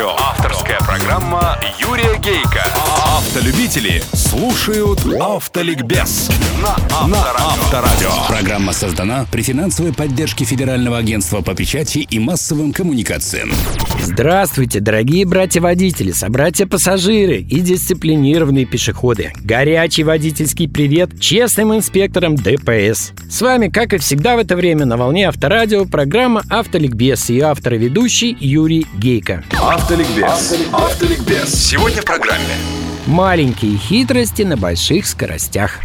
[0.00, 0.29] Авторадио.
[0.29, 0.29] Авторская
[1.10, 2.62] программа Юрия Гейка.
[3.16, 6.30] Автолюбители слушают Автоликбез
[6.62, 8.12] на Авторадио.
[8.28, 13.50] Программа создана при финансовой поддержке Федерального агентства по печати и массовым коммуникациям.
[14.00, 19.32] Здравствуйте, дорогие братья-водители, собратья-пассажиры и дисциплинированные пешеходы.
[19.42, 23.12] Горячий водительский привет честным инспекторам ДПС.
[23.28, 27.74] С вами, как и всегда в это время, на волне Авторадио программа «Автоликбез» и автор
[27.74, 29.42] и ведущий Юрий Гейко.
[29.60, 30.54] Автоликбез.
[30.72, 31.00] Автоликбез.
[31.10, 32.54] Сегодня в программе
[33.04, 35.80] Маленькие хитрости на больших скоростях.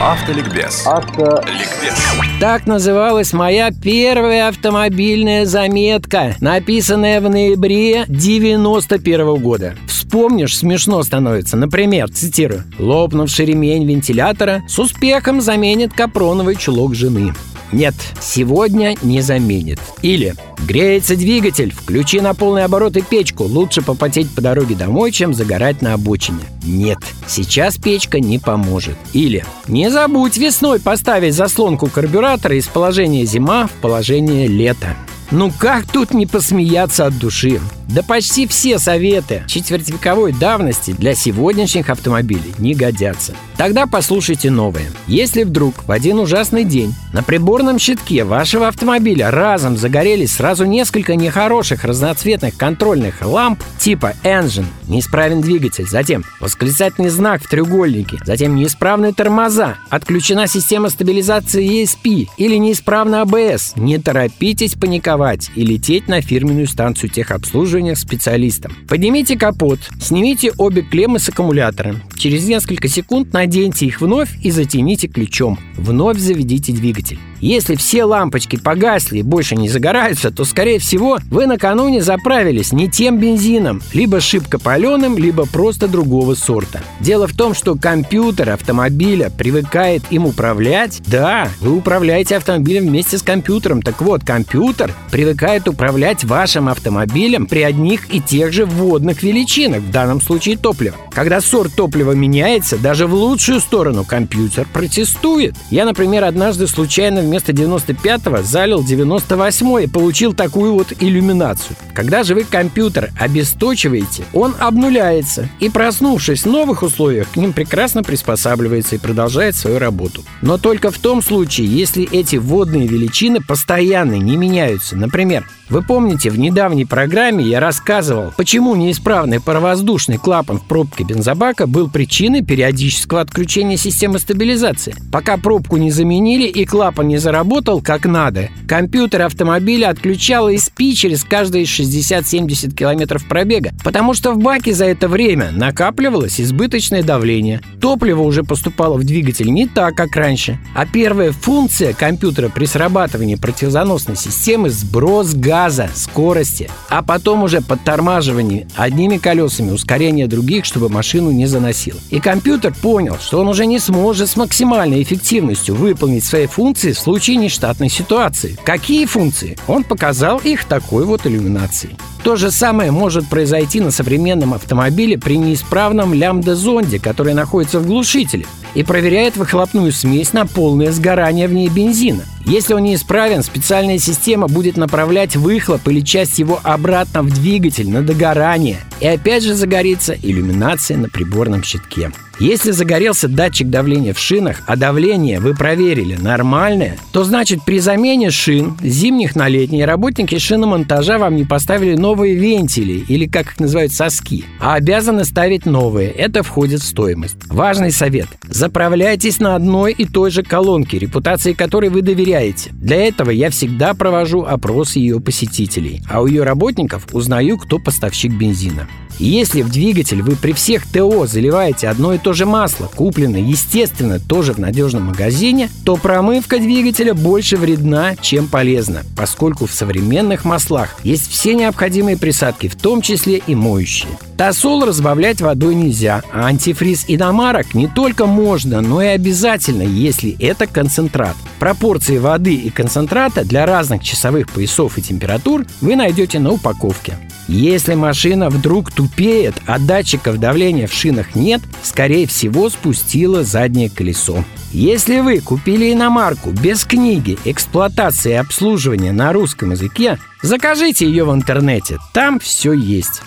[0.00, 0.84] Автоликбез.
[0.84, 1.94] Автоликбез.
[2.40, 9.76] Так называлась моя первая автомобильная заметка, написанная в ноябре 91 года.
[9.86, 11.56] Вспомнишь, смешно становится.
[11.56, 17.32] Например, цитирую, «Лопнувший ремень вентилятора с успехом заменит капроновый чулок жены».
[17.74, 19.80] Нет, сегодня не заменит.
[20.00, 23.44] Или Греется двигатель, включи на полный оборот и печку.
[23.44, 26.38] Лучше попотеть по дороге домой, чем загорать на обочине.
[26.62, 28.96] Нет, сейчас печка не поможет.
[29.12, 34.96] Или не забудь весной поставить заслонку карбюратора из положения зима в положение лета.
[35.30, 37.60] Ну как тут не посмеяться от души?
[37.88, 43.34] Да почти все советы четвертьвековой давности для сегодняшних автомобилей не годятся.
[43.56, 44.90] Тогда послушайте новые.
[45.06, 51.14] Если вдруг в один ужасный день на приборном щитке вашего автомобиля разом загорелись сразу несколько
[51.14, 59.12] нехороших разноцветных контрольных ламп типа Engine, неисправен двигатель, затем восклицательный знак в треугольнике, затем неисправные
[59.12, 66.66] тормоза, отключена система стабилизации ESP или неисправна АБС, не торопитесь паниковать и лететь на фирменную
[66.66, 68.72] станцию техобслуживания обслуживания к специалистам.
[68.88, 71.96] Поднимите капот, снимите обе клеммы с аккумулятора.
[72.16, 75.58] Через несколько секунд наденьте их вновь и затяните ключом.
[75.76, 77.18] Вновь заведите двигатель.
[77.40, 82.88] Если все лампочки погасли и больше не загораются, то, скорее всего, вы накануне заправились не
[82.88, 86.80] тем бензином, либо шибко паленым, либо просто другого сорта.
[87.00, 91.02] Дело в том, что компьютер автомобиля привыкает им управлять.
[91.06, 93.82] Да, вы управляете автомобилем вместе с компьютером.
[93.82, 99.90] Так вот, компьютер привыкает управлять вашим автомобилем при одних и тех же вводных величинах, в
[99.90, 100.96] данном случае топлива.
[101.12, 105.54] Когда сорт топлива меняется, даже в лучшую сторону компьютер протестует.
[105.70, 111.76] Я, например, однажды случайно вместо 95-го залил 98 и получил такую вот иллюминацию.
[111.94, 118.02] Когда же вы компьютер обесточиваете, он обнуляется и, проснувшись в новых условиях, к ним прекрасно
[118.02, 120.24] приспосабливается и продолжает свою работу.
[120.42, 124.96] Но только в том случае, если эти вводные величины постоянно не меняются.
[124.96, 131.66] Например, вы помните, в недавней программе я рассказывал, почему неисправный паровоздушный клапан в пробке бензобака
[131.66, 134.94] был причиной периодического отключения системы стабилизации.
[135.10, 141.24] Пока пробку не заменили и клапан не заработал как надо, компьютер автомобиля отключал ESP через
[141.24, 147.62] каждые 60-70 километров пробега, потому что в баке за это время накапливалось избыточное давление.
[147.80, 150.58] Топливо уже поступало в двигатель не так, как раньше.
[150.74, 157.60] А первая функция компьютера при срабатывании противозаносной системы– сброс газа газа, скорости, а потом уже
[157.60, 162.00] подтормаживание одними колесами, ускорение других, чтобы машину не заносило.
[162.10, 166.98] И компьютер понял, что он уже не сможет с максимальной эффективностью выполнить свои функции в
[166.98, 168.58] случае нештатной ситуации.
[168.64, 169.56] Какие функции?
[169.68, 171.94] Он показал их такой вот иллюминацией.
[172.24, 178.46] То же самое может произойти на современном автомобиле при неисправном лямбда-зонде, который находится в глушителе
[178.74, 182.24] и проверяет выхлопную смесь на полное сгорание в ней бензина.
[182.46, 188.00] Если он неисправен, специальная система будет направлять выхлоп или часть его обратно в двигатель на
[188.00, 188.78] догорание.
[189.00, 192.10] И опять же загорится иллюминация на приборном щитке.
[192.40, 198.30] Если загорелся датчик давления в шинах, а давление вы проверили нормальное, то значит при замене
[198.30, 203.92] шин, зимних на летние, работники шиномонтажа вам не поставили новые вентили, или как их называют
[203.92, 206.10] соски, а обязаны ставить новые.
[206.10, 207.36] Это входит в стоимость.
[207.46, 208.28] Важный совет.
[208.48, 212.70] Заправляйтесь на одной и той же колонке, репутации которой вы доверяете.
[212.72, 218.32] Для этого я всегда провожу опрос ее посетителей, а у ее работников узнаю, кто поставщик
[218.32, 218.88] бензина.
[219.18, 224.18] Если в двигатель вы при всех ТО заливаете одно и то же масло, купленное, естественно,
[224.18, 230.96] тоже в надежном магазине, то промывка двигателя больше вредна, чем полезна, поскольку в современных маслах
[231.04, 234.08] есть все необходимые присадки, в том числе и моющие.
[234.38, 240.66] Тосол разбавлять водой нельзя, а антифриз иномарок не только можно, но и обязательно, если это
[240.66, 241.36] концентрат.
[241.58, 247.18] Пропорции воды и концентрата для разных часовых поясов и температур вы найдете на упаковке.
[247.46, 254.44] Если машина вдруг тупеет, а датчиков давления в шинах нет, скорее всего спустила заднее колесо.
[254.72, 261.32] Если вы купили иномарку без книги эксплуатации и обслуживания на русском языке, закажите ее в
[261.32, 263.22] интернете, там все есть.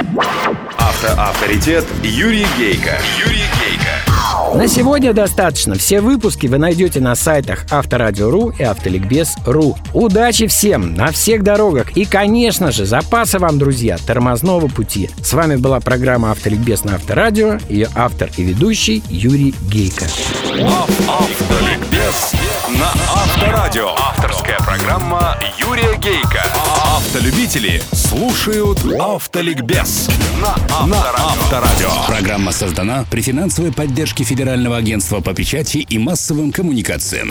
[0.78, 2.98] Автоавторитет Юрий Гейко.
[3.20, 3.87] Юрий Гейко.
[4.58, 5.76] На сегодня достаточно.
[5.76, 9.78] Все выпуски вы найдете на сайтах Авторадио.ру и Автоликбез.ру.
[9.94, 15.12] Удачи всем на всех дорогах и, конечно же, запаса вам, друзья, тормозного пути.
[15.22, 20.06] С вами была программа Автоликбез на Авторадио, ее автор и ведущий Юрий Гейко.
[21.08, 21.97] Автоликбез
[22.70, 23.90] на Авторадио.
[23.98, 26.42] Авторская программа Юрия Гейка.
[26.96, 30.08] Автолюбители слушают Автоликбез
[30.42, 31.90] на Авторадио.
[32.08, 37.30] Программа создана при финансовой поддержке Федерального агентства по печати и массовым коммуникациям.